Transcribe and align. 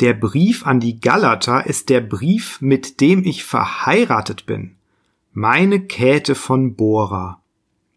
Der 0.00 0.14
Brief 0.14 0.64
an 0.64 0.78
die 0.78 1.00
Galater 1.00 1.66
ist 1.66 1.88
der 1.88 2.00
Brief, 2.00 2.60
mit 2.60 3.00
dem 3.00 3.24
ich 3.24 3.42
verheiratet 3.42 4.46
bin. 4.46 4.76
Meine 5.32 5.80
Käthe 5.80 6.36
von 6.36 6.76
Bora. 6.76 7.42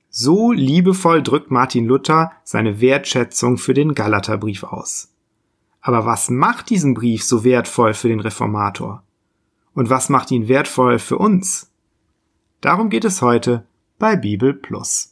So 0.10 0.52
liebevoll 0.52 1.22
drückt 1.22 1.52
Martin 1.52 1.86
Luther 1.86 2.32
seine 2.44 2.82
Wertschätzung 2.82 3.60
für 3.60 3.76
den 3.76 3.94
Galaterbrief 3.94 4.64
aus. 4.64 5.14
Aber 5.80 6.06
was 6.06 6.32
macht 6.32 6.72
diesen 6.72 6.96
Brief 6.96 7.24
so 7.24 7.44
wertvoll 7.44 7.94
für 7.94 8.08
den 8.08 8.20
Reformator? 8.20 9.04
Und 9.76 9.92
was 9.92 10.10
macht 10.10 10.32
ihn 10.32 10.48
wertvoll 10.48 10.98
für 10.98 11.20
uns? 11.20 11.72
Darum 12.62 12.90
geht 12.90 13.06
es 13.06 13.22
heute 13.22 13.66
bei 14.00 14.16
Bibel 14.16 14.56
Plus. 14.56 15.11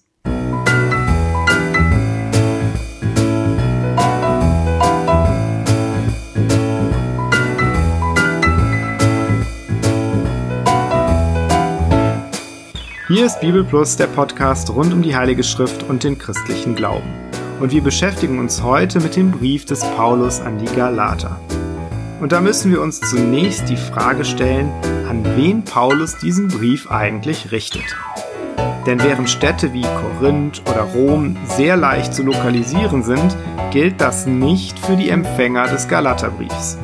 Hier 13.20 13.26
ist 13.26 13.42
Bibel 13.42 13.66
Plus, 13.66 13.98
der 13.98 14.08
Podcast 14.08 14.70
rund 14.70 14.94
um 14.94 15.02
die 15.02 15.14
Heilige 15.14 15.44
Schrift 15.44 15.84
und 15.84 16.06
den 16.06 16.18
christlichen 16.18 16.74
Glauben. 16.74 17.10
Und 17.60 17.74
wir 17.74 17.84
beschäftigen 17.84 18.40
uns 18.40 18.64
heute 18.64 19.02
mit 19.02 19.18
dem 19.18 19.32
Brief 19.32 19.66
des 19.66 19.82
Paulus 19.82 20.40
an 20.40 20.58
die 20.58 20.74
Galater. 20.74 21.38
Und 22.22 22.32
da 22.32 22.40
müssen 22.40 22.72
wir 22.72 22.82
uns 22.82 23.02
zunächst 23.02 23.68
die 23.68 23.76
Frage 23.76 24.24
stellen, 24.24 24.72
an 25.10 25.26
wen 25.36 25.66
Paulus 25.66 26.18
diesen 26.20 26.48
Brief 26.48 26.90
eigentlich 26.90 27.52
richtet. 27.52 27.94
Denn 28.86 29.04
während 29.04 29.30
Städte 29.30 29.74
wie 29.74 29.82
Korinth 29.82 30.62
oder 30.70 30.84
Rom 30.84 31.36
sehr 31.44 31.76
leicht 31.76 32.14
zu 32.14 32.24
lokalisieren 32.24 33.04
sind, 33.04 33.36
gilt 33.72 34.00
das 34.00 34.28
nicht 34.28 34.80
für 34.80 34.96
die 34.96 35.10
Empfänger 35.10 35.68
des 35.68 35.90
Galaterbriefs. 35.90 36.78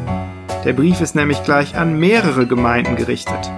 Der 0.65 0.73
Brief 0.73 0.99
ist 0.99 1.15
nämlich 1.15 1.41
gleich 1.43 1.77
an 1.77 1.97
mehrere 1.97 2.45
Gemeinden 2.45 2.97
gerichtet 2.97 3.49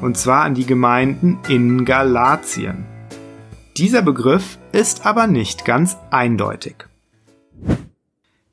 und 0.00 0.16
zwar 0.16 0.44
an 0.44 0.54
die 0.54 0.66
Gemeinden 0.66 1.38
in 1.48 1.84
Galatien. 1.84 2.84
Dieser 3.76 4.02
Begriff 4.02 4.58
ist 4.72 5.06
aber 5.06 5.26
nicht 5.26 5.64
ganz 5.64 5.96
eindeutig. 6.10 6.86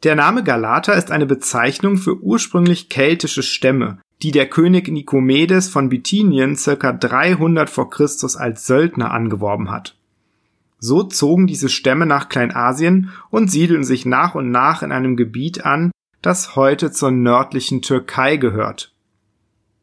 Der 0.03 0.15
Name 0.15 0.43
Galater 0.43 0.95
ist 0.95 1.11
eine 1.11 1.25
Bezeichnung 1.25 1.97
für 1.97 2.21
ursprünglich 2.21 2.87
keltische 2.87 3.43
Stämme, 3.43 3.99
die 4.21 4.31
der 4.31 4.47
König 4.47 4.87
Nikomedes 4.87 5.69
von 5.69 5.89
Bithynien 5.89 6.55
ca. 6.55 6.93
300 6.93 7.69
vor 7.69 7.89
Christus 7.89 8.35
als 8.35 8.67
Söldner 8.67 9.11
angeworben 9.11 9.71
hat. 9.71 9.95
So 10.79 11.03
zogen 11.03 11.47
diese 11.47 11.69
Stämme 11.69 12.05
nach 12.05 12.29
Kleinasien 12.29 13.09
und 13.31 13.49
siedeln 13.49 13.83
sich 13.83 14.05
nach 14.05 14.35
und 14.35 14.51
nach 14.51 14.83
in 14.83 14.91
einem 14.91 15.17
Gebiet 15.17 15.65
an, 15.65 15.91
das 16.21 16.55
heute 16.55 16.91
zur 16.91 17.09
nördlichen 17.09 17.81
Türkei 17.81 18.37
gehört 18.37 18.93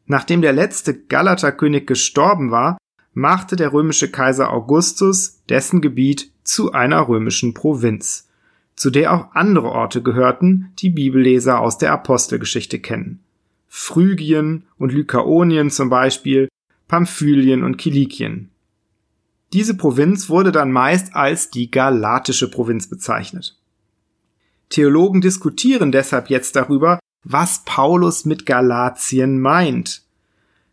Nachdem 0.07 0.41
der 0.41 0.53
letzte 0.53 0.93
Galaterkönig 0.93 1.87
gestorben 1.87 2.51
war, 2.51 2.77
machte 3.13 3.55
der 3.55 3.73
römische 3.73 4.11
Kaiser 4.11 4.51
Augustus 4.51 5.41
dessen 5.49 5.81
Gebiet 5.81 6.31
zu 6.43 6.73
einer 6.73 7.07
römischen 7.07 7.53
Provinz, 7.53 8.29
zu 8.75 8.91
der 8.91 9.13
auch 9.13 9.33
andere 9.33 9.69
Orte 9.69 10.03
gehörten, 10.03 10.71
die 10.79 10.89
Bibelleser 10.89 11.59
aus 11.59 11.77
der 11.77 11.91
Apostelgeschichte 11.91 12.79
kennen. 12.79 13.21
Phrygien 13.67 14.65
und 14.77 14.93
Lykaonien 14.93 15.69
zum 15.69 15.89
Beispiel, 15.89 16.49
Pamphylien 16.87 17.63
und 17.63 17.77
Kilikien. 17.77 18.51
Diese 19.53 19.75
Provinz 19.75 20.29
wurde 20.29 20.51
dann 20.51 20.71
meist 20.71 21.15
als 21.15 21.49
die 21.49 21.71
galatische 21.71 22.51
Provinz 22.51 22.89
bezeichnet. 22.89 23.57
Theologen 24.69 25.21
diskutieren 25.21 25.91
deshalb 25.91 26.29
jetzt 26.29 26.55
darüber, 26.55 26.99
was 27.25 27.63
Paulus 27.65 28.23
mit 28.23 28.45
Galatien 28.45 29.41
meint. 29.41 30.03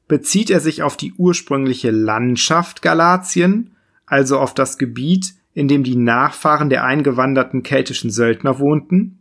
Bezieht 0.07 0.51
er 0.51 0.61
sich 0.61 0.83
auf 0.83 0.99
die 0.99 1.15
ursprüngliche 1.15 1.91
Landschaft 1.91 2.83
Galatien, 2.83 3.71
also 4.05 4.39
auf 4.39 4.53
das 4.53 4.77
Gebiet, 4.77 5.35
in 5.55 5.67
dem 5.67 5.83
die 5.83 5.97
Nachfahren 5.97 6.69
der 6.69 6.85
eingewanderten 6.85 7.63
keltischen 7.63 8.11
Söldner 8.11 8.59
wohnten? 8.59 9.19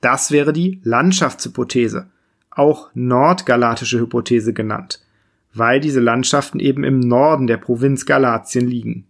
Das 0.00 0.30
wäre 0.30 0.54
die 0.54 0.80
Landschaftshypothese, 0.82 2.08
auch 2.50 2.88
nordgalatische 2.94 4.00
Hypothese 4.00 4.54
genannt, 4.54 5.04
weil 5.52 5.78
diese 5.78 6.00
Landschaften 6.00 6.58
eben 6.58 6.84
im 6.84 7.00
Norden 7.00 7.46
der 7.46 7.58
Provinz 7.58 8.06
Galatien 8.06 8.66
liegen. 8.66 9.06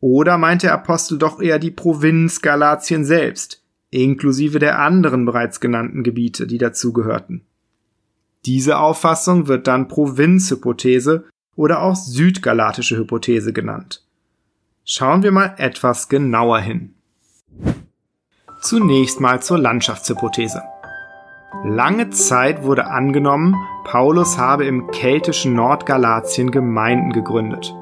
Oder 0.00 0.38
meint 0.38 0.62
der 0.62 0.72
Apostel 0.72 1.18
doch 1.18 1.40
eher 1.40 1.58
die 1.58 1.70
Provinz 1.70 2.40
Galatien 2.40 3.04
selbst, 3.04 3.63
inklusive 3.94 4.58
der 4.58 4.78
anderen 4.80 5.24
bereits 5.24 5.60
genannten 5.60 6.02
Gebiete, 6.02 6.46
die 6.46 6.58
dazugehörten. 6.58 7.42
Diese 8.44 8.78
Auffassung 8.78 9.46
wird 9.46 9.66
dann 9.66 9.88
Provinzhypothese 9.88 11.24
oder 11.56 11.82
auch 11.82 11.94
südgalatische 11.94 12.96
Hypothese 12.96 13.52
genannt. 13.52 14.04
Schauen 14.84 15.22
wir 15.22 15.32
mal 15.32 15.54
etwas 15.56 16.08
genauer 16.08 16.60
hin. 16.60 16.94
Zunächst 18.60 19.20
mal 19.20 19.40
zur 19.40 19.58
Landschaftshypothese. 19.58 20.62
Lange 21.64 22.10
Zeit 22.10 22.64
wurde 22.64 22.86
angenommen, 22.88 23.54
Paulus 23.84 24.36
habe 24.36 24.66
im 24.66 24.90
keltischen 24.90 25.54
Nordgalatien 25.54 26.50
Gemeinden 26.50 27.12
gegründet. 27.12 27.74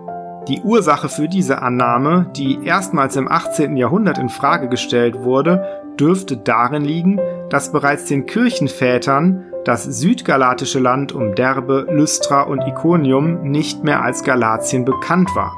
Die 0.49 0.61
Ursache 0.61 1.09
für 1.09 1.29
diese 1.29 1.63
Annahme, 1.63 2.31
die 2.37 2.65
erstmals 2.65 3.17
im 3.17 3.31
18. 3.31 3.77
Jahrhundert 3.77 4.19
in 4.19 4.29
Frage 4.29 4.69
gestellt 4.69 5.21
wurde, 5.21 5.82
dürfte 6.03 6.37
darin 6.37 6.83
liegen, 6.83 7.21
dass 7.49 7.71
bereits 7.71 8.07
den 8.07 8.27
Kirchenvätern 8.27 9.45
das 9.65 9.85
südgalatische 9.85 10.81
Land 10.81 11.13
um 11.13 11.37
Derbe, 11.37 11.87
Lystra 11.89 12.43
und 12.43 12.61
Iconium 12.67 13.43
nicht 13.43 13.85
mehr 13.85 14.03
als 14.03 14.25
Galatien 14.25 14.85
bekannt 14.85 15.31
war, 15.37 15.53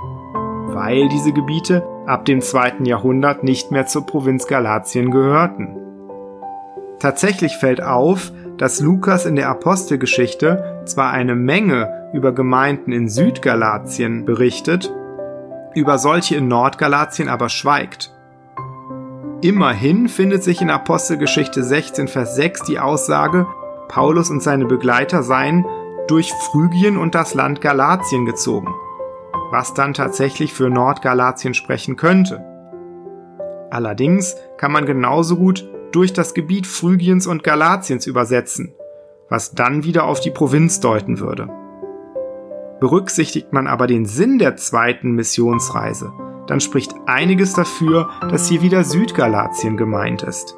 weil 0.74 1.08
diese 1.08 1.32
Gebiete 1.32 1.82
ab 2.06 2.26
dem 2.26 2.42
zweiten 2.42 2.84
Jahrhundert 2.84 3.42
nicht 3.42 3.70
mehr 3.70 3.86
zur 3.86 4.04
Provinz 4.04 4.46
Galatien 4.46 5.10
gehörten. 5.10 5.78
Tatsächlich 6.98 7.56
fällt 7.56 7.82
auf, 7.82 8.30
dass 8.58 8.80
Lukas 8.80 9.24
in 9.24 9.36
der 9.36 9.48
Apostelgeschichte 9.48 10.82
zwar 10.84 11.10
eine 11.10 11.34
Menge 11.34 12.10
über 12.12 12.32
Gemeinden 12.32 12.92
in 12.92 13.08
Südgalatien 13.08 14.26
berichtet, 14.26 14.92
über 15.74 15.96
solche 15.96 16.36
in 16.36 16.48
Nordgalatien 16.48 17.28
aber 17.30 17.48
schweigt. 17.48 18.14
Immerhin 19.44 20.08
findet 20.08 20.42
sich 20.42 20.62
in 20.62 20.70
Apostelgeschichte 20.70 21.62
16, 21.62 22.08
Vers 22.08 22.34
6 22.34 22.62
die 22.62 22.78
Aussage, 22.78 23.46
Paulus 23.88 24.30
und 24.30 24.42
seine 24.42 24.64
Begleiter 24.64 25.22
seien 25.22 25.66
durch 26.08 26.32
Phrygien 26.32 26.96
und 26.96 27.14
das 27.14 27.34
Land 27.34 27.60
Galatien 27.60 28.24
gezogen, 28.24 28.74
was 29.50 29.74
dann 29.74 29.92
tatsächlich 29.92 30.54
für 30.54 30.70
Nordgalatien 30.70 31.52
sprechen 31.52 31.96
könnte. 31.96 32.42
Allerdings 33.70 34.34
kann 34.56 34.72
man 34.72 34.86
genauso 34.86 35.36
gut 35.36 35.68
durch 35.92 36.14
das 36.14 36.32
Gebiet 36.32 36.66
Phrygiens 36.66 37.26
und 37.26 37.44
Galatiens 37.44 38.06
übersetzen, 38.06 38.72
was 39.28 39.52
dann 39.52 39.84
wieder 39.84 40.06
auf 40.06 40.20
die 40.20 40.30
Provinz 40.30 40.80
deuten 40.80 41.20
würde. 41.20 41.50
Berücksichtigt 42.80 43.52
man 43.52 43.66
aber 43.66 43.88
den 43.88 44.06
Sinn 44.06 44.38
der 44.38 44.56
zweiten 44.56 45.12
Missionsreise, 45.12 46.14
dann 46.46 46.60
spricht 46.60 46.94
einiges 47.06 47.54
dafür, 47.54 48.10
dass 48.30 48.48
hier 48.48 48.62
wieder 48.62 48.84
Südgalatien 48.84 49.76
gemeint 49.76 50.22
ist. 50.22 50.56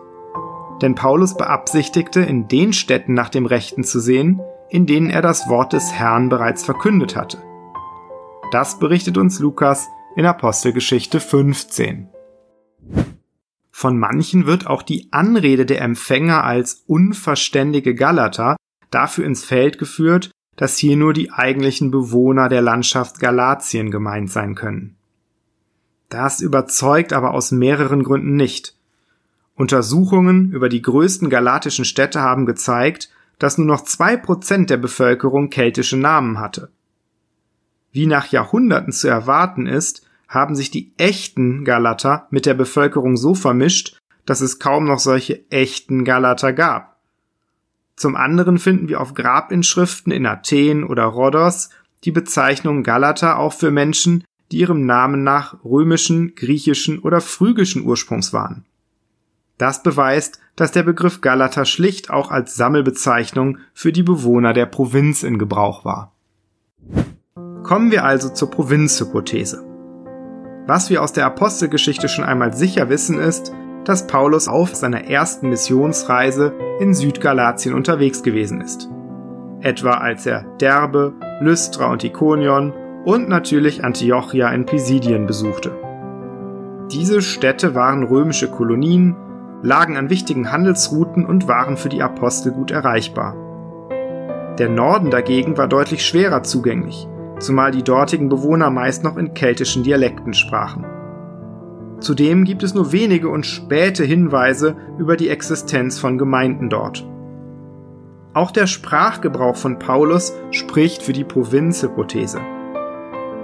Denn 0.82 0.94
Paulus 0.94 1.36
beabsichtigte, 1.36 2.20
in 2.20 2.48
den 2.48 2.72
Städten 2.72 3.14
nach 3.14 3.28
dem 3.28 3.47
Rechten 3.47 3.84
zu 3.84 4.00
sehen, 4.00 4.41
in 4.69 4.86
denen 4.86 5.10
er 5.10 5.22
das 5.22 5.48
Wort 5.48 5.72
des 5.72 5.92
Herrn 5.92 6.28
bereits 6.28 6.64
verkündet 6.64 7.16
hatte. 7.16 7.42
Das 8.52 8.78
berichtet 8.78 9.16
uns 9.19 9.38
Lukas 9.38 9.88
in 10.16 10.26
Apostelgeschichte 10.26 11.20
15. 11.20 12.08
Von 13.70 13.98
manchen 13.98 14.47
wird 14.47 14.66
auch 14.66 14.82
die 14.82 15.08
Anrede 15.12 15.66
der 15.66 15.82
Empfänger 15.82 16.44
als 16.44 16.84
unverständige 16.86 17.94
Galater 17.94 18.56
dafür 18.91 19.27
ins 19.27 19.44
Feld 19.44 19.78
geführt, 19.78 20.30
dass 20.56 20.78
hier 20.78 20.97
nur 20.97 21.12
die 21.12 21.30
eigentlichen 21.30 21.91
Bewohner 21.91 22.48
der 22.48 22.62
Landschaft 22.62 23.21
Galatien 23.21 23.91
gemeint 23.91 24.30
sein 24.30 24.54
können. 24.54 24.96
Das 26.08 26.41
überzeugt 26.41 27.12
aber 27.12 27.34
aus 27.34 27.50
mehreren 27.50 28.03
Gründen 28.03 28.36
nicht. 28.36 28.74
Untersuchungen 29.54 30.53
über 30.53 30.68
die 30.68 30.82
größten 30.82 31.30
galatischen 31.30 31.84
Städte 31.84 32.20
haben 32.20 32.47
gezeigt, 32.47 33.10
dass 33.38 33.58
nur 33.58 33.66
noch 33.66 33.82
zwei 33.82 34.16
Prozent 34.16 34.70
der 34.70 34.76
Bevölkerung 34.76 35.50
keltische 35.50 35.97
Namen 35.97 36.38
hatte. 36.38 36.70
Wie 37.92 38.06
nach 38.06 38.26
Jahrhunderten 38.26 38.92
zu 38.92 39.08
erwarten 39.08 39.66
ist, 39.66 40.06
haben 40.28 40.54
sich 40.54 40.70
die 40.70 40.92
echten 40.98 41.64
Galater 41.64 42.26
mit 42.30 42.47
der 42.47 42.54
Bevölkerung 42.54 43.16
so 43.16 43.34
vermischt, 43.34 44.00
dass 44.26 44.41
es 44.41 44.58
kaum 44.58 44.84
noch 44.84 44.98
solche 44.98 45.48
echten 45.50 46.04
Galater 46.04 46.53
gab. 46.53 46.97
Zum 47.94 48.16
anderen 48.16 48.58
finden 48.58 48.88
wir 48.88 49.00
auf 49.00 49.14
Grabinschriften 49.14 50.12
in 50.12 50.26
Athen 50.26 50.84
oder 50.84 51.04
Rhodos 51.04 51.70
die 52.04 52.12
Bezeichnung 52.12 52.82
Galater 52.82 53.38
auch 53.38 53.54
für 53.54 53.70
Menschen, 53.70 54.24
die 54.53 54.59
ihrem 54.59 54.87
Namen 54.87 55.25
nach 55.25 55.65
römischen, 55.65 56.34
griechischen 56.34 56.98
oder 57.01 57.21
phrygischen 57.21 57.84
Ursprungs 57.84 58.33
waren. 58.33 58.65
Das 59.59 59.83
beweist, 59.83 60.41
dass 60.54 60.72
der 60.72 60.83
Begriff 60.83 61.21
Galater 61.21 61.65
schlicht 61.65 62.10
auch 62.10 62.31
als 62.31 62.57
Sammelbezeichnung 62.57 63.59
für 63.72 63.93
die 63.93 64.03
Bewohner 64.03 64.53
der 64.53 64.66
Provinz 64.66 65.22
in 65.22 65.39
Gebrauch 65.39 65.84
war. 65.84 66.13
Kommen 67.63 67.91
wir 67.91 68.04
also 68.04 68.28
zur 68.28 68.51
Provinzhypothese. 68.51 69.65
Was 70.66 70.91
wir 70.91 71.03
aus 71.03 71.13
der 71.13 71.27
Apostelgeschichte 71.27 72.09
schon 72.09 72.25
einmal 72.25 72.53
sicher 72.53 72.89
wissen 72.89 73.19
ist, 73.19 73.53
dass 73.84 74.07
Paulus 74.07 74.49
auf 74.49 74.75
seiner 74.75 75.04
ersten 75.04 75.49
Missionsreise 75.49 76.53
in 76.81 76.92
Südgalatien 76.92 77.75
unterwegs 77.75 78.22
gewesen 78.22 78.60
ist. 78.60 78.89
Etwa 79.60 79.92
als 79.92 80.27
er 80.27 80.42
Derbe, 80.60 81.15
Lystra 81.41 81.91
und 81.91 82.04
Ikonion 82.04 82.72
und 83.06 83.28
natürlich 83.28 83.84
Antiochia 83.84 84.50
in 84.50 84.66
Pisidien 84.66 85.26
besuchte. 85.26 85.70
Diese 86.91 87.22
Städte 87.22 87.76
waren 87.76 88.03
römische 88.03 88.50
Kolonien, 88.50 89.14
lagen 89.62 89.97
an 89.97 90.10
wichtigen 90.10 90.50
Handelsrouten 90.50 91.24
und 91.24 91.47
waren 91.47 91.76
für 91.76 91.88
die 91.88 92.03
Apostel 92.03 92.50
gut 92.50 92.72
erreichbar. 92.72 93.36
Der 94.58 94.68
Norden 94.68 95.10
dagegen 95.10 95.56
war 95.56 95.68
deutlich 95.68 96.04
schwerer 96.04 96.42
zugänglich, 96.42 97.06
zumal 97.38 97.70
die 97.70 97.84
dortigen 97.84 98.28
Bewohner 98.28 98.70
meist 98.70 99.04
noch 99.04 99.16
in 99.16 99.34
keltischen 99.34 99.84
Dialekten 99.84 100.34
sprachen. 100.34 100.84
Zudem 102.00 102.44
gibt 102.44 102.64
es 102.64 102.74
nur 102.74 102.91
wenige 102.91 103.28
und 103.28 103.47
späte 103.47 104.03
Hinweise 104.03 104.74
über 104.98 105.16
die 105.16 105.28
Existenz 105.28 106.00
von 106.00 106.18
Gemeinden 106.18 106.70
dort. 106.70 107.08
Auch 108.34 108.50
der 108.50 108.66
Sprachgebrauch 108.66 109.56
von 109.56 109.78
Paulus 109.78 110.34
spricht 110.50 111.03
für 111.03 111.12
die 111.12 111.24
Provinzhypothese. 111.24 112.41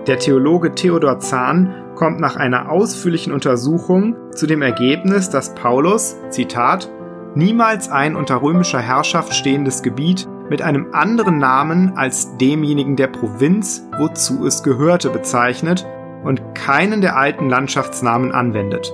Der 0.08 0.18
Theologe 0.18 0.74
Theodor 0.74 1.20
Zahn 1.20 1.94
kommt 1.94 2.18
nach 2.18 2.34
einer 2.34 2.72
ausführlichen 2.72 3.32
Untersuchung 3.32 4.16
zu 4.32 4.48
dem 4.48 4.60
Ergebnis, 4.60 5.30
dass 5.30 5.54
Paulus, 5.54 6.16
Zitat, 6.28 6.90
niemals 7.36 7.88
ein 7.88 8.16
unter 8.16 8.42
römischer 8.42 8.80
Herrschaft 8.80 9.32
stehendes 9.32 9.80
Gebiet 9.82 10.28
mit 10.50 10.60
einem 10.60 10.88
anderen 10.92 11.38
Namen 11.38 11.96
als 11.96 12.36
demjenigen 12.36 12.96
der 12.96 13.06
Provinz, 13.06 13.86
wozu 13.96 14.44
es 14.44 14.64
gehörte, 14.64 15.08
bezeichnet 15.08 15.86
und 16.24 16.56
keinen 16.56 17.00
der 17.00 17.16
alten 17.16 17.48
Landschaftsnamen 17.48 18.32
anwendet. 18.32 18.92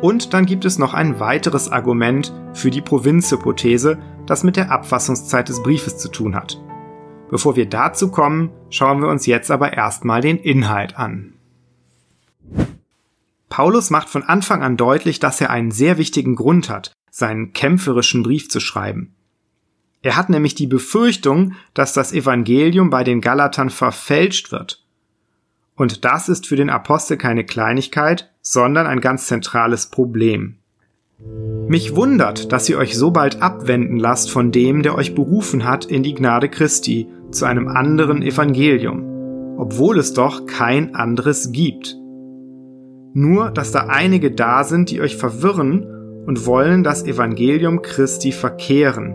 Und 0.00 0.34
dann 0.34 0.44
gibt 0.44 0.64
es 0.64 0.76
noch 0.76 0.92
ein 0.92 1.20
weiteres 1.20 1.70
Argument 1.70 2.32
für 2.52 2.72
die 2.72 2.82
Provinzhypothese, 2.82 3.98
das 4.26 4.42
mit 4.42 4.56
der 4.56 4.72
Abfassungszeit 4.72 5.48
des 5.48 5.62
Briefes 5.62 5.98
zu 5.98 6.08
tun 6.08 6.34
hat. 6.34 6.59
Bevor 7.30 7.56
wir 7.56 7.66
dazu 7.66 8.10
kommen, 8.10 8.50
schauen 8.70 9.00
wir 9.00 9.08
uns 9.08 9.26
jetzt 9.26 9.50
aber 9.50 9.72
erstmal 9.72 10.20
den 10.20 10.36
Inhalt 10.36 10.96
an. 10.96 11.34
Paulus 13.48 13.90
macht 13.90 14.08
von 14.08 14.22
Anfang 14.22 14.62
an 14.62 14.76
deutlich, 14.76 15.18
dass 15.18 15.40
er 15.40 15.50
einen 15.50 15.70
sehr 15.70 15.96
wichtigen 15.96 16.36
Grund 16.36 16.68
hat, 16.68 16.92
seinen 17.10 17.52
kämpferischen 17.52 18.22
Brief 18.22 18.48
zu 18.48 18.60
schreiben. 18.60 19.14
Er 20.02 20.16
hat 20.16 20.28
nämlich 20.28 20.54
die 20.54 20.66
Befürchtung, 20.66 21.54
dass 21.74 21.92
das 21.92 22.12
Evangelium 22.12 22.90
bei 22.90 23.04
den 23.04 23.20
Galatern 23.20 23.70
verfälscht 23.70 24.52
wird 24.52 24.84
und 25.80 26.04
das 26.04 26.28
ist 26.28 26.46
für 26.46 26.56
den 26.56 26.68
Apostel 26.68 27.16
keine 27.16 27.42
Kleinigkeit, 27.42 28.30
sondern 28.42 28.86
ein 28.86 29.00
ganz 29.00 29.28
zentrales 29.28 29.86
Problem. 29.86 30.58
Mich 31.68 31.94
wundert, 31.94 32.50
dass 32.52 32.68
ihr 32.68 32.78
euch 32.78 32.96
so 32.96 33.10
bald 33.10 33.42
abwenden 33.42 33.96
lasst 33.96 34.30
von 34.30 34.50
dem, 34.50 34.82
der 34.82 34.94
euch 34.96 35.14
berufen 35.14 35.64
hat 35.64 35.84
in 35.84 36.02
die 36.02 36.14
Gnade 36.14 36.48
Christi, 36.48 37.08
zu 37.30 37.44
einem 37.44 37.68
anderen 37.68 38.22
Evangelium, 38.22 39.56
obwohl 39.56 39.98
es 39.98 40.12
doch 40.12 40.46
kein 40.46 40.94
anderes 40.94 41.52
gibt. 41.52 41.96
Nur, 43.12 43.50
dass 43.50 43.70
da 43.70 43.86
einige 43.88 44.32
da 44.32 44.64
sind, 44.64 44.90
die 44.90 45.00
euch 45.00 45.16
verwirren 45.16 45.86
und 46.26 46.46
wollen 46.46 46.82
das 46.82 47.04
Evangelium 47.04 47.82
Christi 47.82 48.32
verkehren. 48.32 49.14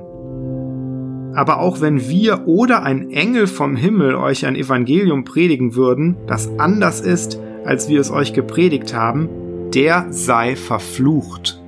Aber 1.33 1.59
auch 1.59 1.81
wenn 1.81 2.07
wir 2.07 2.47
oder 2.47 2.83
ein 2.83 3.09
Engel 3.09 3.47
vom 3.47 3.75
Himmel 3.75 4.15
euch 4.15 4.45
ein 4.45 4.55
Evangelium 4.55 5.25
predigen 5.25 5.75
würden, 5.75 6.15
das 6.27 6.49
anders 6.57 7.01
ist, 7.01 7.39
als 7.65 7.89
wir 7.89 7.99
es 7.99 8.11
euch 8.11 8.31
gepredigt 8.31 8.93
haben, 8.93 9.27
der 9.73 10.07
sei 10.11 10.55
verflucht. 10.55 11.64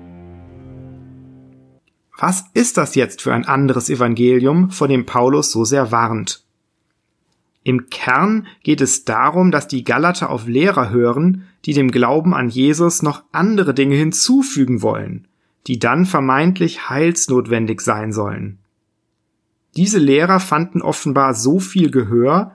Was 2.17 2.45
ist 2.53 2.77
das 2.77 2.95
jetzt 2.95 3.21
für 3.21 3.33
ein 3.33 3.45
anderes 3.45 3.89
Evangelium, 3.89 4.71
vor 4.71 4.87
dem 4.87 5.05
Paulus 5.05 5.51
so 5.51 5.65
sehr 5.65 5.91
warnt? 5.91 6.43
Im 7.63 7.89
Kern 7.89 8.47
geht 8.63 8.81
es 8.81 9.05
darum, 9.05 9.51
dass 9.51 9.67
die 9.67 9.83
Galater 9.83 10.29
auf 10.29 10.47
Lehrer 10.47 10.89
hören, 10.89 11.43
die 11.65 11.73
dem 11.73 11.91
Glauben 11.91 12.33
an 12.33 12.49
Jesus 12.49 13.03
noch 13.03 13.23
andere 13.31 13.73
Dinge 13.73 13.95
hinzufügen 13.95 14.81
wollen, 14.81 15.27
die 15.67 15.77
dann 15.77 16.05
vermeintlich 16.05 16.89
heilsnotwendig 16.89 17.81
sein 17.81 18.13
sollen. 18.13 18.59
Diese 19.75 19.99
Lehrer 19.99 20.39
fanden 20.39 20.81
offenbar 20.81 21.35
so 21.35 21.59
viel 21.59 21.91
Gehör, 21.91 22.53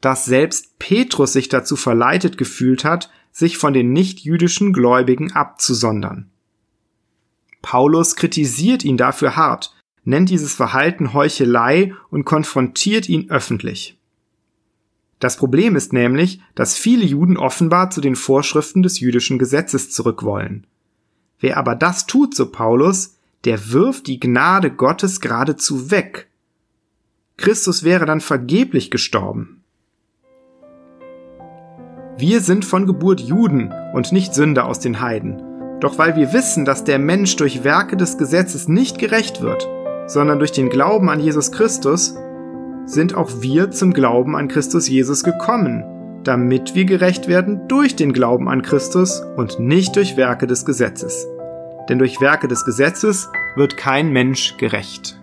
dass 0.00 0.24
selbst 0.24 0.78
Petrus 0.78 1.34
sich 1.34 1.48
dazu 1.48 1.76
verleitet 1.76 2.36
gefühlt 2.36 2.84
hat, 2.84 3.10
sich 3.30 3.58
von 3.58 3.74
den 3.74 3.92
nichtjüdischen 3.92 4.72
Gläubigen 4.72 5.32
abzusondern. 5.32 6.30
Paulus 7.64 8.14
kritisiert 8.14 8.84
ihn 8.84 8.98
dafür 8.98 9.36
hart, 9.36 9.74
nennt 10.04 10.28
dieses 10.28 10.54
Verhalten 10.54 11.14
Heuchelei 11.14 11.94
und 12.10 12.24
konfrontiert 12.24 13.08
ihn 13.08 13.30
öffentlich. 13.30 13.98
Das 15.18 15.38
Problem 15.38 15.74
ist 15.74 15.94
nämlich, 15.94 16.42
dass 16.54 16.76
viele 16.76 17.06
Juden 17.06 17.38
offenbar 17.38 17.88
zu 17.88 18.02
den 18.02 18.16
Vorschriften 18.16 18.82
des 18.82 19.00
jüdischen 19.00 19.38
Gesetzes 19.38 19.90
zurück 19.90 20.22
wollen. 20.22 20.66
Wer 21.40 21.56
aber 21.56 21.74
das 21.74 22.04
tut, 22.04 22.34
so 22.34 22.50
Paulus, 22.50 23.16
der 23.44 23.72
wirft 23.72 24.08
die 24.08 24.20
Gnade 24.20 24.70
Gottes 24.70 25.20
geradezu 25.20 25.90
weg 25.90 26.28
Christus 27.36 27.82
wäre 27.82 28.06
dann 28.06 28.20
vergeblich 28.20 28.90
gestorben. 28.90 29.64
Wir 32.16 32.40
sind 32.40 32.64
von 32.64 32.86
Geburt 32.86 33.20
Juden 33.20 33.72
und 33.92 34.12
nicht 34.12 34.34
Sünder 34.34 34.66
aus 34.66 34.78
den 34.78 35.00
Heiden. 35.00 35.42
Doch 35.84 35.98
weil 35.98 36.16
wir 36.16 36.32
wissen, 36.32 36.64
dass 36.64 36.84
der 36.84 36.98
Mensch 36.98 37.36
durch 37.36 37.62
Werke 37.62 37.98
des 37.98 38.16
Gesetzes 38.16 38.68
nicht 38.68 38.98
gerecht 38.98 39.42
wird, 39.42 39.68
sondern 40.06 40.38
durch 40.38 40.50
den 40.50 40.70
Glauben 40.70 41.10
an 41.10 41.20
Jesus 41.20 41.52
Christus, 41.52 42.16
sind 42.86 43.14
auch 43.14 43.42
wir 43.42 43.70
zum 43.70 43.92
Glauben 43.92 44.34
an 44.34 44.48
Christus 44.48 44.88
Jesus 44.88 45.24
gekommen, 45.24 45.84
damit 46.24 46.74
wir 46.74 46.86
gerecht 46.86 47.28
werden 47.28 47.68
durch 47.68 47.96
den 47.96 48.14
Glauben 48.14 48.48
an 48.48 48.62
Christus 48.62 49.20
und 49.36 49.60
nicht 49.60 49.94
durch 49.96 50.16
Werke 50.16 50.46
des 50.46 50.64
Gesetzes. 50.64 51.26
Denn 51.90 51.98
durch 51.98 52.18
Werke 52.18 52.48
des 52.48 52.64
Gesetzes 52.64 53.28
wird 53.54 53.76
kein 53.76 54.08
Mensch 54.08 54.56
gerecht. 54.56 55.20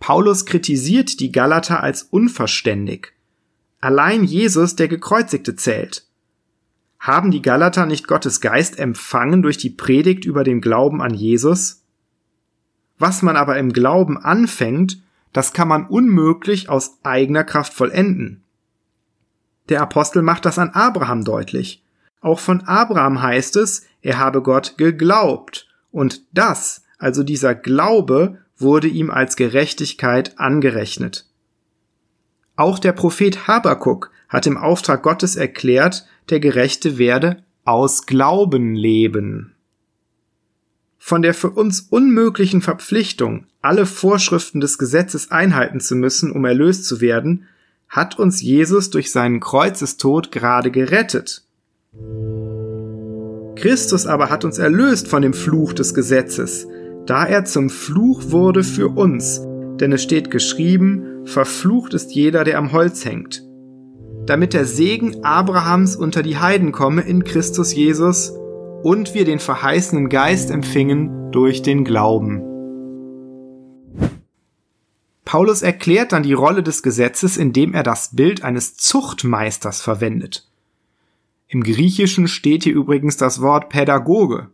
Paulus 0.00 0.44
kritisiert 0.44 1.20
die 1.20 1.32
Galater 1.32 1.82
als 1.82 2.02
unverständig. 2.02 3.14
Allein 3.80 4.22
Jesus, 4.22 4.76
der 4.76 4.88
Gekreuzigte, 4.88 5.56
zählt. 5.56 6.07
Haben 6.98 7.30
die 7.30 7.42
Galater 7.42 7.86
nicht 7.86 8.08
Gottes 8.08 8.40
Geist 8.40 8.78
empfangen 8.78 9.42
durch 9.42 9.56
die 9.56 9.70
Predigt 9.70 10.24
über 10.24 10.44
den 10.44 10.60
Glauben 10.60 11.00
an 11.00 11.14
Jesus? 11.14 11.82
Was 12.98 13.22
man 13.22 13.36
aber 13.36 13.56
im 13.58 13.72
Glauben 13.72 14.18
anfängt, 14.18 15.00
das 15.32 15.52
kann 15.52 15.68
man 15.68 15.86
unmöglich 15.86 16.68
aus 16.68 16.98
eigener 17.04 17.44
Kraft 17.44 17.72
vollenden. 17.72 18.42
Der 19.68 19.82
Apostel 19.82 20.22
macht 20.22 20.44
das 20.44 20.58
an 20.58 20.70
Abraham 20.70 21.24
deutlich. 21.24 21.84
Auch 22.20 22.40
von 22.40 22.62
Abraham 22.62 23.22
heißt 23.22 23.56
es, 23.56 23.86
er 24.02 24.18
habe 24.18 24.42
Gott 24.42 24.76
geglaubt. 24.78 25.68
Und 25.92 26.22
das, 26.32 26.84
also 26.98 27.22
dieser 27.22 27.54
Glaube, 27.54 28.38
wurde 28.56 28.88
ihm 28.88 29.10
als 29.10 29.36
Gerechtigkeit 29.36 30.38
angerechnet. 30.38 31.26
Auch 32.56 32.78
der 32.78 32.92
Prophet 32.92 33.46
Habakuk 33.46 34.10
hat 34.28 34.46
im 34.46 34.56
Auftrag 34.56 35.02
Gottes 35.02 35.36
erklärt, 35.36 36.06
der 36.30 36.40
Gerechte 36.40 36.98
werde 36.98 37.42
aus 37.64 38.06
Glauben 38.06 38.74
leben. 38.74 39.54
Von 40.98 41.22
der 41.22 41.34
für 41.34 41.50
uns 41.50 41.80
unmöglichen 41.80 42.62
Verpflichtung, 42.62 43.46
alle 43.62 43.86
Vorschriften 43.86 44.60
des 44.60 44.78
Gesetzes 44.78 45.30
einhalten 45.30 45.80
zu 45.80 45.94
müssen, 45.94 46.32
um 46.32 46.44
erlöst 46.44 46.86
zu 46.86 47.00
werden, 47.00 47.46
hat 47.88 48.18
uns 48.18 48.42
Jesus 48.42 48.90
durch 48.90 49.10
seinen 49.10 49.40
Kreuzestod 49.40 50.32
gerade 50.32 50.70
gerettet. 50.70 51.44
Christus 53.56 54.06
aber 54.06 54.30
hat 54.30 54.44
uns 54.44 54.58
erlöst 54.58 55.08
von 55.08 55.22
dem 55.22 55.34
Fluch 55.34 55.72
des 55.72 55.94
Gesetzes, 55.94 56.66
da 57.06 57.24
er 57.24 57.44
zum 57.44 57.70
Fluch 57.70 58.30
wurde 58.30 58.62
für 58.62 58.88
uns, 58.88 59.40
denn 59.80 59.92
es 59.92 60.02
steht 60.02 60.30
geschrieben, 60.30 61.26
verflucht 61.26 61.94
ist 61.94 62.12
jeder, 62.12 62.44
der 62.44 62.58
am 62.58 62.72
Holz 62.72 63.04
hängt. 63.04 63.47
Damit 64.28 64.52
der 64.52 64.66
Segen 64.66 65.24
Abrahams 65.24 65.96
unter 65.96 66.22
die 66.22 66.36
Heiden 66.36 66.70
komme 66.70 67.00
in 67.00 67.24
Christus 67.24 67.74
Jesus 67.74 68.30
und 68.82 69.14
wir 69.14 69.24
den 69.24 69.38
verheißenen 69.38 70.10
Geist 70.10 70.50
empfingen 70.50 71.32
durch 71.32 71.62
den 71.62 71.82
Glauben. 71.82 72.42
Paulus 75.24 75.62
erklärt 75.62 76.12
dann 76.12 76.24
die 76.24 76.34
Rolle 76.34 76.62
des 76.62 76.82
Gesetzes, 76.82 77.38
indem 77.38 77.72
er 77.72 77.82
das 77.82 78.14
Bild 78.16 78.44
eines 78.44 78.76
Zuchtmeisters 78.76 79.80
verwendet. 79.80 80.46
Im 81.46 81.62
Griechischen 81.62 82.28
steht 82.28 82.64
hier 82.64 82.74
übrigens 82.74 83.16
das 83.16 83.40
Wort 83.40 83.70
Pädagoge, 83.70 84.50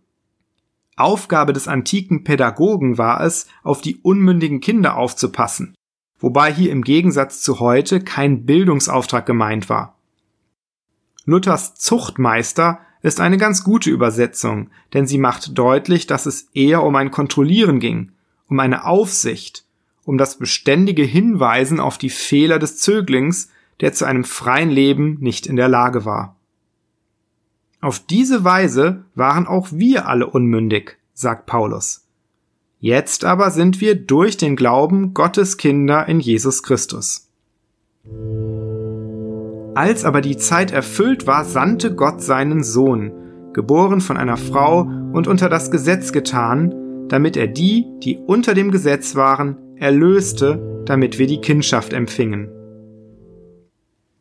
Aufgabe 0.95 1.53
des 1.53 1.67
antiken 1.67 2.23
Pädagogen 2.23 2.97
war 2.97 3.25
es, 3.25 3.49
auf 3.65 3.81
die 3.81 3.97
unmündigen 3.97 4.61
Kinder 4.61 4.97
aufzupassen, 4.97 5.75
wobei 6.19 6.53
hier 6.53 6.71
im 6.71 6.83
Gegensatz 6.83 7.43
zu 7.43 7.61
heute 7.61 8.01
kein 8.01 8.45
Bildungsauftrag 8.47 9.27
gemeint 9.27 9.69
war. 9.69 9.99
Luthers 11.27 11.75
Zuchtmeister 11.75 12.81
ist 13.03 13.21
eine 13.21 13.39
ganz 13.39 13.65
gute 13.65 13.91
Übersetzung, 13.91 14.71
denn 14.93 15.07
sie 15.07 15.19
macht 15.19 15.57
deutlich, 15.59 16.07
dass 16.07 16.27
es 16.27 16.49
eher 16.55 16.83
um 16.83 16.97
ein 16.97 17.11
Kontrollieren 17.11 17.81
ging, 17.81 18.13
um 18.49 18.61
eine 18.61 18.85
Aufsicht, 18.85 19.65
um 20.05 20.19
das 20.19 20.39
beständige 20.39 21.03
Hinweisen 21.03 21.81
auf 21.81 21.99
die 21.99 22.11
Fehler 22.11 22.59
des 22.59 22.79
Zöglings, 22.79 23.51
der 23.81 23.93
zu 23.93 24.05
einem 24.05 24.25
freien 24.25 24.71
Leben 24.71 25.19
nicht 25.21 25.47
in 25.47 25.57
der 25.57 25.69
Lage 25.69 26.05
war. 26.05 26.37
Auf 27.81 27.99
diese 27.99 28.45
Weise 28.45 29.05
waren 29.15 29.47
auch 29.47 29.69
wir 29.71 30.09
alle 30.09 30.27
unmündig, 30.27 30.97
sagt 31.13 31.45
Paulus. 31.47 32.04
Jetzt 32.85 33.25
aber 33.25 33.51
sind 33.51 33.81
wir 33.81 33.95
durch 33.95 34.37
den 34.37 34.57
Glauben 34.57 35.15
Gottes 35.15 35.57
Kinder 35.57 36.07
in 36.07 36.21
Jesus 36.21 36.63
Christus. 36.63 37.31
Als 39.75 40.05
aber 40.05 40.21
die 40.21 40.37
Zeit 40.37 40.71
erfüllt 40.71 41.27
war, 41.27 41.47
sandte 41.47 41.95
Gott 41.95 42.21
seinen 42.21 42.63
Sohn, 42.63 43.11
geboren 43.55 44.03
von 44.03 44.19
einer 44.19 44.37
Frau 44.37 44.83
und 44.83 45.27
unter 45.27 45.49
das 45.49 45.71
Gesetz 45.71 46.13
getan, 46.13 47.07
damit 47.09 47.39
er 47.39 47.47
die, 47.47 47.87
die 48.03 48.19
unter 48.19 48.53
dem 48.53 48.71
Gesetz 48.71 49.15
waren, 49.15 49.57
erlöste, 49.77 50.83
damit 50.85 51.19
wir 51.19 51.27
die 51.27 51.41
Kindschaft 51.41 51.95
empfingen. 51.95 52.51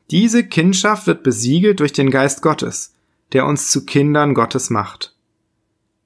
Diese 0.10 0.41
Kindschaft 0.46 1.05
wird 1.05 1.22
besiegelt 1.24 1.82
durch 1.82 1.91
den 1.91 2.10
Geist 2.10 2.41
Gottes, 2.41 2.93
der 3.34 3.46
uns 3.46 3.72
zu 3.72 3.86
Kindern 3.86 4.34
Gottes 4.34 4.70
macht. 4.70 5.17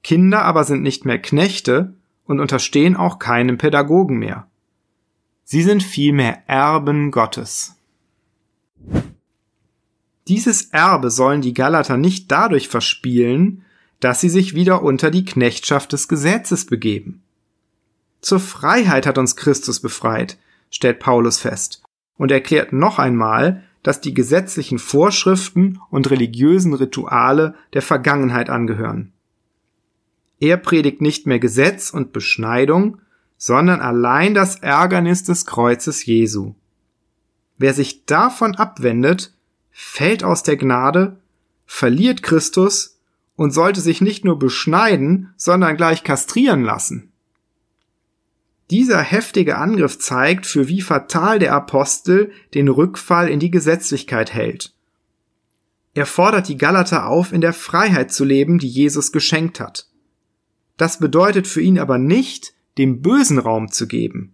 Kinder 0.02 0.42
aber 0.42 0.64
sind 0.64 0.82
nicht 0.82 1.04
mehr 1.04 1.20
Knechte 1.20 1.94
und 2.28 2.38
unterstehen 2.38 2.94
auch 2.94 3.18
keinem 3.18 3.58
Pädagogen 3.58 4.18
mehr. 4.18 4.46
Sie 5.42 5.62
sind 5.62 5.82
vielmehr 5.82 6.42
Erben 6.46 7.10
Gottes. 7.10 7.74
Dieses 10.28 10.66
Erbe 10.66 11.10
sollen 11.10 11.40
die 11.40 11.54
Galater 11.54 11.96
nicht 11.96 12.30
dadurch 12.30 12.68
verspielen, 12.68 13.64
dass 13.98 14.20
sie 14.20 14.28
sich 14.28 14.54
wieder 14.54 14.82
unter 14.82 15.10
die 15.10 15.24
Knechtschaft 15.24 15.92
des 15.92 16.06
Gesetzes 16.06 16.66
begeben. 16.66 17.22
Zur 18.20 18.40
Freiheit 18.40 19.06
hat 19.06 19.16
uns 19.16 19.34
Christus 19.34 19.80
befreit, 19.80 20.38
stellt 20.70 21.00
Paulus 21.00 21.38
fest, 21.38 21.82
und 22.18 22.30
erklärt 22.30 22.74
noch 22.74 22.98
einmal, 22.98 23.64
dass 23.82 24.02
die 24.02 24.12
gesetzlichen 24.12 24.78
Vorschriften 24.78 25.80
und 25.90 26.10
religiösen 26.10 26.74
Rituale 26.74 27.54
der 27.72 27.80
Vergangenheit 27.82 28.50
angehören. 28.50 29.12
Er 30.40 30.56
predigt 30.56 31.00
nicht 31.00 31.26
mehr 31.26 31.38
Gesetz 31.38 31.90
und 31.90 32.12
Beschneidung, 32.12 33.00
sondern 33.36 33.80
allein 33.80 34.34
das 34.34 34.56
Ärgernis 34.56 35.24
des 35.24 35.46
Kreuzes 35.46 36.04
Jesu. 36.04 36.54
Wer 37.56 37.74
sich 37.74 38.04
davon 38.06 38.54
abwendet, 38.54 39.34
fällt 39.70 40.22
aus 40.22 40.42
der 40.42 40.56
Gnade, 40.56 41.18
verliert 41.66 42.22
Christus 42.22 42.98
und 43.36 43.52
sollte 43.52 43.80
sich 43.80 44.00
nicht 44.00 44.24
nur 44.24 44.38
beschneiden, 44.38 45.32
sondern 45.36 45.76
gleich 45.76 46.02
kastrieren 46.04 46.62
lassen. 46.64 47.12
Dieser 48.70 49.00
heftige 49.00 49.56
Angriff 49.56 49.98
zeigt, 49.98 50.46
für 50.46 50.68
wie 50.68 50.82
fatal 50.82 51.38
der 51.38 51.54
Apostel 51.54 52.32
den 52.54 52.68
Rückfall 52.68 53.28
in 53.28 53.40
die 53.40 53.50
Gesetzlichkeit 53.50 54.34
hält. 54.34 54.74
Er 55.94 56.06
fordert 56.06 56.48
die 56.48 56.58
Galater 56.58 57.06
auf, 57.06 57.32
in 57.32 57.40
der 57.40 57.54
Freiheit 57.54 58.12
zu 58.12 58.24
leben, 58.24 58.58
die 58.58 58.68
Jesus 58.68 59.10
geschenkt 59.10 59.58
hat. 59.58 59.88
Das 60.78 61.00
bedeutet 61.00 61.46
für 61.46 61.60
ihn 61.60 61.78
aber 61.78 61.98
nicht, 61.98 62.54
dem 62.78 63.02
Bösen 63.02 63.38
Raum 63.38 63.70
zu 63.70 63.86
geben. 63.86 64.32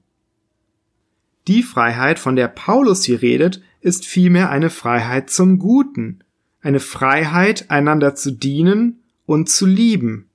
Die 1.49 1.63
Freiheit, 1.63 2.19
von 2.19 2.37
der 2.37 2.49
Paulus 2.49 3.03
hier 3.03 3.23
redet, 3.23 3.61
ist 3.81 4.07
vielmehr 4.07 4.51
eine 4.51 4.71
Freiheit 4.71 5.31
zum 5.31 5.59
Guten, 5.59 6.21
eine 6.61 6.81
Freiheit, 6.81 7.71
einander 7.71 8.15
zu 8.15 8.31
dienen 8.31 9.01
und 9.27 9.49
zu 9.49 9.67
lieben. 9.67 10.29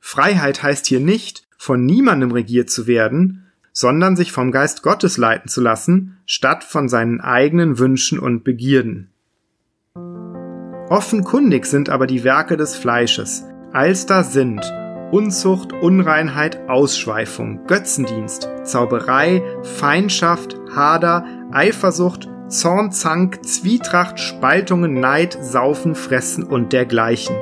Freiheit 0.00 0.62
heißt 0.62 0.86
hier 0.86 1.00
nicht, 1.00 1.46
von 1.56 1.84
niemandem 1.84 2.32
regiert 2.32 2.70
zu 2.70 2.86
werden, 2.86 3.46
sondern 3.72 4.16
sich 4.16 4.32
vom 4.32 4.52
Geist 4.52 4.82
Gottes 4.82 5.16
leiten 5.16 5.48
zu 5.48 5.60
lassen, 5.60 6.18
statt 6.26 6.64
von 6.64 6.88
seinen 6.88 7.20
eigenen 7.20 7.78
Wünschen 7.78 8.18
und 8.18 8.44
Begierden. 8.44 9.10
Offenkundig 10.88 11.66
sind 11.66 11.88
aber 11.88 12.06
die 12.06 12.24
Werke 12.24 12.56
des 12.56 12.74
Fleisches, 12.74 13.44
als 13.72 14.06
da 14.06 14.22
sind 14.22 14.62
Unzucht, 15.10 15.72
Unreinheit, 15.72 16.68
Ausschweifung, 16.68 17.66
Götzendienst, 17.66 18.48
Zauberei, 18.64 19.42
Feindschaft, 19.62 20.56
Hader, 20.74 21.24
Eifersucht, 21.52 22.28
Zorn, 22.48 22.92
Zank, 22.92 23.44
Zwietracht, 23.44 24.18
Spaltungen, 24.18 25.00
Neid, 25.00 25.38
Saufen, 25.40 25.94
Fressen 25.94 26.44
und 26.44 26.72
dergleichen. 26.72 27.36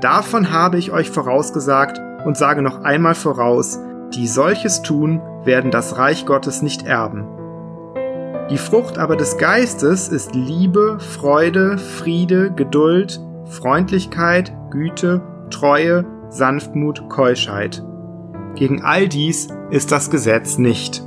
Davon 0.00 0.52
habe 0.52 0.78
ich 0.78 0.92
euch 0.92 1.10
vorausgesagt, 1.10 2.00
und 2.24 2.36
sage 2.36 2.62
noch 2.62 2.82
einmal 2.82 3.14
voraus, 3.14 3.78
die 4.14 4.26
solches 4.26 4.82
tun, 4.82 5.20
werden 5.44 5.70
das 5.70 5.96
Reich 5.96 6.26
Gottes 6.26 6.62
nicht 6.62 6.86
erben. 6.86 7.26
Die 8.50 8.58
Frucht 8.58 8.98
aber 8.98 9.16
des 9.16 9.38
Geistes 9.38 10.08
ist 10.08 10.34
Liebe, 10.34 10.98
Freude, 10.98 11.78
Friede, 11.78 12.52
Geduld, 12.52 13.20
Freundlichkeit, 13.46 14.52
Güte, 14.70 15.22
Treue, 15.50 16.04
Sanftmut, 16.30 17.08
Keuschheit. 17.08 17.84
Gegen 18.54 18.82
all 18.82 19.08
dies 19.08 19.48
ist 19.70 19.90
das 19.90 20.10
Gesetz 20.10 20.58
nicht. 20.58 21.02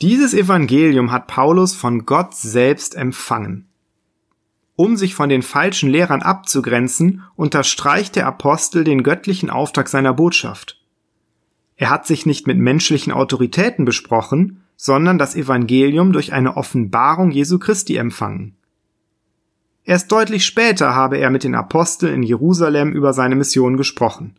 Dieses 0.00 0.32
Evangelium 0.32 1.12
hat 1.12 1.26
Paulus 1.26 1.74
von 1.74 2.06
Gott 2.06 2.34
selbst 2.34 2.94
empfangen. 2.94 3.68
Um 4.76 4.96
sich 4.96 5.14
von 5.14 5.28
den 5.28 5.42
falschen 5.42 5.90
Lehrern 5.90 6.22
abzugrenzen, 6.22 7.22
unterstreicht 7.36 8.16
der 8.16 8.26
Apostel 8.26 8.82
den 8.82 9.02
göttlichen 9.02 9.50
Auftrag 9.50 9.88
seiner 9.90 10.14
Botschaft. 10.14 10.80
Er 11.76 11.90
hat 11.90 12.06
sich 12.06 12.24
nicht 12.24 12.46
mit 12.46 12.58
menschlichen 12.58 13.12
Autoritäten 13.12 13.84
besprochen, 13.84 14.62
sondern 14.76 15.18
das 15.18 15.36
Evangelium 15.36 16.14
durch 16.14 16.32
eine 16.32 16.56
Offenbarung 16.56 17.30
Jesu 17.30 17.58
Christi 17.58 17.96
empfangen. 17.96 18.56
Erst 19.84 20.10
deutlich 20.10 20.46
später 20.46 20.94
habe 20.94 21.18
er 21.18 21.30
mit 21.30 21.44
den 21.44 21.54
Aposteln 21.54 22.14
in 22.14 22.22
Jerusalem 22.22 22.92
über 22.92 23.12
seine 23.12 23.36
Mission 23.36 23.76
gesprochen. 23.76 24.36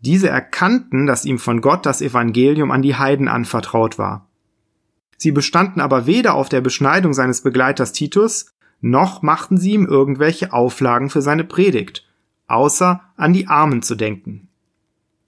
Diese 0.00 0.28
erkannten, 0.28 1.06
dass 1.06 1.24
ihm 1.24 1.38
von 1.38 1.62
Gott 1.62 1.86
das 1.86 2.02
Evangelium 2.02 2.70
an 2.70 2.82
die 2.82 2.94
Heiden 2.94 3.26
anvertraut 3.26 3.98
war. 3.98 4.28
Sie 5.16 5.32
bestanden 5.32 5.80
aber 5.80 6.06
weder 6.06 6.34
auf 6.34 6.50
der 6.50 6.60
Beschneidung 6.60 7.14
seines 7.14 7.40
Begleiters 7.40 7.92
Titus, 7.92 8.52
noch 8.82 9.22
machten 9.22 9.56
sie 9.56 9.72
ihm 9.72 9.86
irgendwelche 9.86 10.52
Auflagen 10.52 11.08
für 11.08 11.22
seine 11.22 11.44
Predigt, 11.44 12.06
außer 12.46 13.00
an 13.16 13.32
die 13.32 13.48
Armen 13.48 13.80
zu 13.80 13.94
denken. 13.94 14.48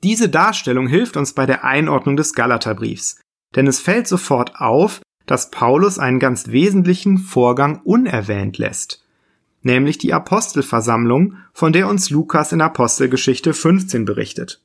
Diese 0.03 0.29
Darstellung 0.29 0.89
hilft 0.89 1.17
uns 1.17 1.33
bei 1.33 1.47
der 1.47 1.65
Einordnung 1.65 2.19
des 2.19 2.35
Galaterbriefs, 2.35 3.19
denn 3.55 3.67
es 3.67 3.81
fällt 3.81 4.07
sofort 4.09 4.61
auf, 4.61 5.01
dass 5.25 5.51
Paulus 5.51 5.99
einen 5.99 6.19
ganz 6.19 6.49
wesentlichen 6.49 7.17
Vorgang 7.17 7.81
unerwähnt 7.83 8.59
lässt, 8.59 9.06
nämlich 9.67 9.99
die 9.99 10.15
Apostelversammlung, 10.15 11.35
von 11.53 11.75
der 11.75 11.89
uns 11.89 12.09
Lukas 12.09 12.53
in 12.53 12.63
Apostelgeschichte 12.63 13.53
15 13.53 14.07
berichtet. 14.07 14.63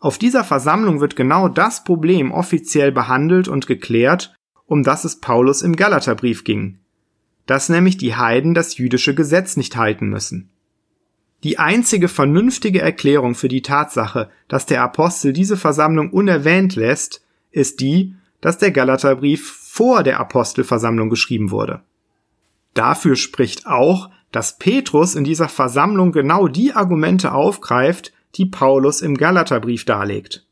Auf 0.00 0.16
dieser 0.16 0.44
Versammlung 0.44 1.00
wird 1.00 1.16
genau 1.16 1.48
das 1.48 1.84
Problem 1.84 2.30
offiziell 2.30 2.92
behandelt 2.92 3.48
und 3.48 3.66
geklärt, 3.66 4.34
um 4.64 4.82
das 4.84 5.04
es 5.04 5.16
Paulus 5.16 5.60
im 5.60 5.76
Galaterbrief 5.76 6.44
ging, 6.44 6.78
dass 7.46 7.68
nämlich 7.68 7.98
die 7.98 8.14
Heiden 8.14 8.54
das 8.54 8.78
jüdische 8.78 9.14
Gesetz 9.14 9.56
nicht 9.56 9.76
halten 9.76 10.08
müssen. 10.08 10.50
Die 11.44 11.58
einzige 11.58 12.08
vernünftige 12.08 12.80
Erklärung 12.80 13.34
für 13.34 13.48
die 13.48 13.62
Tatsache, 13.62 14.30
dass 14.48 14.66
der 14.66 14.82
Apostel 14.82 15.32
diese 15.32 15.56
Versammlung 15.56 16.10
unerwähnt 16.10 16.74
lässt, 16.76 17.24
ist 17.50 17.80
die, 17.80 18.14
dass 18.40 18.58
der 18.58 18.70
Galaterbrief 18.70 19.50
vor 19.50 20.02
der 20.02 20.20
Apostelversammlung 20.20 21.10
geschrieben 21.10 21.50
wurde. 21.50 21.82
Dafür 22.78 23.16
spricht 23.16 23.66
auch, 23.66 24.08
dass 24.30 24.56
Petrus 24.56 25.16
in 25.16 25.24
dieser 25.24 25.48
Versammlung 25.48 26.12
genau 26.12 26.46
die 26.46 26.74
Argumente 26.74 27.32
aufgreift, 27.32 28.12
die 28.36 28.46
Paulus 28.46 29.00
im 29.00 29.16
Galaterbrief 29.16 29.84
darlegt. 29.84 30.46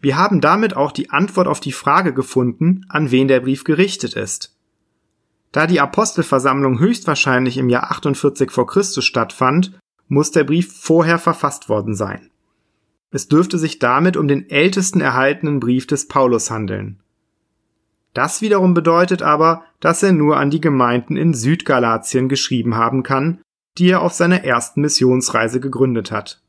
Wir 0.00 0.16
haben 0.16 0.40
damit 0.40 0.76
auch 0.76 0.92
die 0.92 1.10
Antwort 1.10 1.48
auf 1.48 1.58
die 1.58 1.72
Frage 1.72 2.14
gefunden, 2.14 2.86
an 2.88 3.10
wen 3.10 3.26
der 3.26 3.40
Brief 3.40 3.64
gerichtet 3.64 4.14
ist. 4.14 4.56
Da 5.50 5.66
die 5.66 5.80
Apostelversammlung 5.80 6.78
höchstwahrscheinlich 6.78 7.58
im 7.58 7.68
Jahr 7.68 7.90
48 7.90 8.52
vor 8.52 8.68
Christus 8.68 9.04
stattfand, 9.04 9.76
muss 10.06 10.30
der 10.30 10.44
Brief 10.44 10.72
vorher 10.72 11.18
verfasst 11.18 11.68
worden 11.68 11.96
sein. 11.96 12.30
Es 13.10 13.26
dürfte 13.26 13.58
sich 13.58 13.80
damit 13.80 14.16
um 14.16 14.28
den 14.28 14.48
ältesten 14.48 15.00
erhaltenen 15.00 15.58
Brief 15.58 15.88
des 15.88 16.06
Paulus 16.06 16.48
handeln. 16.48 17.00
Das 18.14 18.40
wiederum 18.40 18.74
bedeutet 18.74 19.22
aber, 19.22 19.64
dass 19.80 20.02
er 20.02 20.12
nur 20.12 20.38
an 20.38 20.50
die 20.50 20.60
Gemeinden 20.60 21.16
in 21.16 21.34
Südgalatien 21.34 22.28
geschrieben 22.28 22.76
haben 22.76 23.02
kann, 23.02 23.40
die 23.76 23.90
er 23.90 24.02
auf 24.02 24.12
seiner 24.12 24.44
ersten 24.44 24.80
Missionsreise 24.80 25.60
gegründet 25.60 26.12
hat. 26.12 26.40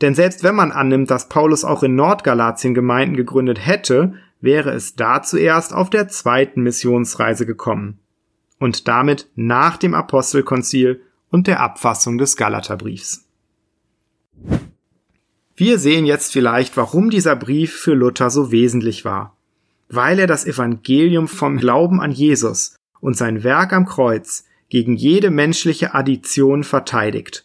Denn 0.00 0.14
selbst 0.14 0.44
wenn 0.44 0.54
man 0.54 0.72
annimmt, 0.72 1.10
dass 1.10 1.28
Paulus 1.28 1.64
auch 1.64 1.82
in 1.82 1.96
Nordgalatien 1.96 2.74
Gemeinden 2.74 3.16
gegründet 3.16 3.66
hätte, 3.66 4.14
wäre 4.40 4.70
es 4.70 4.94
da 4.94 5.22
zuerst 5.22 5.74
auf 5.74 5.90
der 5.90 6.08
zweiten 6.08 6.62
Missionsreise 6.62 7.46
gekommen 7.46 7.98
und 8.58 8.88
damit 8.88 9.28
nach 9.34 9.76
dem 9.76 9.94
Apostelkonzil 9.94 11.02
und 11.30 11.46
der 11.46 11.60
Abfassung 11.60 12.18
des 12.18 12.36
Galaterbriefs. 12.36 13.26
Wir 15.56 15.78
sehen 15.78 16.04
jetzt 16.04 16.32
vielleicht, 16.32 16.76
warum 16.76 17.10
dieser 17.10 17.34
Brief 17.34 17.74
für 17.74 17.94
Luther 17.94 18.30
so 18.30 18.52
wesentlich 18.52 19.04
war. 19.04 19.35
Weil 19.88 20.18
er 20.18 20.26
das 20.26 20.44
Evangelium 20.44 21.28
vom 21.28 21.58
Glauben 21.58 22.00
an 22.00 22.10
Jesus 22.10 22.76
und 23.00 23.16
sein 23.16 23.44
Werk 23.44 23.72
am 23.72 23.86
Kreuz 23.86 24.44
gegen 24.68 24.96
jede 24.96 25.30
menschliche 25.30 25.94
Addition 25.94 26.64
verteidigt. 26.64 27.44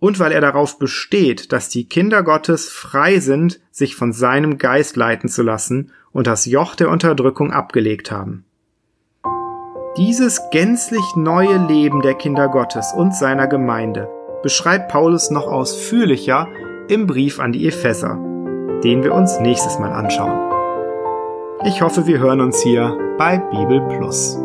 Und 0.00 0.20
weil 0.20 0.30
er 0.30 0.40
darauf 0.40 0.78
besteht, 0.78 1.52
dass 1.52 1.68
die 1.68 1.88
Kinder 1.88 2.22
Gottes 2.22 2.68
frei 2.68 3.18
sind, 3.18 3.60
sich 3.72 3.96
von 3.96 4.12
seinem 4.12 4.58
Geist 4.58 4.96
leiten 4.96 5.28
zu 5.28 5.42
lassen 5.42 5.90
und 6.12 6.26
das 6.26 6.46
Joch 6.46 6.76
der 6.76 6.90
Unterdrückung 6.90 7.52
abgelegt 7.52 8.10
haben. 8.10 8.44
Dieses 9.96 10.40
gänzlich 10.52 11.16
neue 11.16 11.66
Leben 11.66 12.02
der 12.02 12.14
Kinder 12.14 12.48
Gottes 12.48 12.92
und 12.96 13.16
seiner 13.16 13.48
Gemeinde 13.48 14.08
beschreibt 14.44 14.88
Paulus 14.88 15.30
noch 15.30 15.48
ausführlicher 15.48 16.46
im 16.88 17.08
Brief 17.08 17.40
an 17.40 17.52
die 17.52 17.66
Epheser, 17.66 18.14
den 18.84 19.02
wir 19.02 19.12
uns 19.12 19.40
nächstes 19.40 19.80
Mal 19.80 19.92
anschauen. 19.92 20.47
Ich 21.64 21.82
hoffe, 21.82 22.06
wir 22.06 22.20
hören 22.20 22.40
uns 22.40 22.62
hier 22.62 22.96
bei 23.18 23.38
Bibel 23.38 23.80
Plus. 23.88 24.38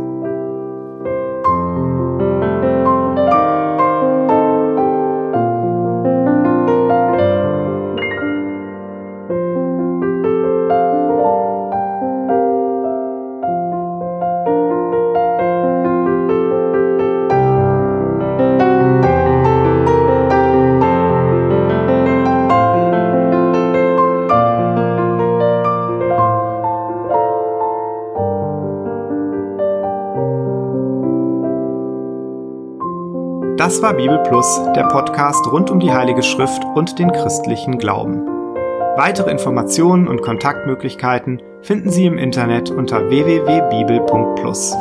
Das 33.73 33.81
war 33.81 33.95
Bibel 33.95 34.19
Plus, 34.19 34.61
der 34.75 34.83
Podcast 34.83 35.51
rund 35.51 35.71
um 35.71 35.79
die 35.79 35.91
Heilige 35.91 36.21
Schrift 36.21 36.63
und 36.75 36.99
den 36.99 37.11
christlichen 37.11 37.79
Glauben. 37.79 38.21
Weitere 38.97 39.31
Informationen 39.31 40.07
und 40.07 40.21
Kontaktmöglichkeiten 40.21 41.41
finden 41.63 41.89
Sie 41.89 42.05
im 42.05 42.19
Internet 42.19 42.69
unter 42.69 43.09
www.bibel.plus. 43.09 44.75